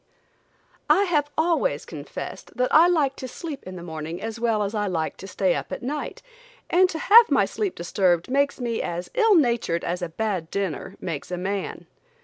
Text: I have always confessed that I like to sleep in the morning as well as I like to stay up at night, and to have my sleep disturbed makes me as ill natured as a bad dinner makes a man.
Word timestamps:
I 0.89 1.03
have 1.03 1.29
always 1.37 1.85
confessed 1.85 2.57
that 2.57 2.73
I 2.73 2.87
like 2.87 3.15
to 3.17 3.27
sleep 3.27 3.61
in 3.67 3.75
the 3.75 3.83
morning 3.83 4.19
as 4.19 4.39
well 4.39 4.63
as 4.63 4.73
I 4.73 4.87
like 4.87 5.15
to 5.17 5.27
stay 5.27 5.53
up 5.53 5.71
at 5.71 5.83
night, 5.83 6.23
and 6.71 6.89
to 6.89 6.97
have 6.97 7.29
my 7.29 7.45
sleep 7.45 7.75
disturbed 7.75 8.27
makes 8.27 8.59
me 8.59 8.81
as 8.81 9.11
ill 9.13 9.35
natured 9.35 9.83
as 9.83 10.01
a 10.01 10.09
bad 10.09 10.49
dinner 10.49 10.95
makes 11.01 11.29
a 11.29 11.37
man. 11.37 11.85